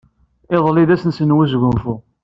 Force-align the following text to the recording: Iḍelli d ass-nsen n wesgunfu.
Iḍelli 0.55 0.83
d 0.89 0.91
ass-nsen 0.95 1.29
n 1.31 1.35
wesgunfu. 1.35 1.95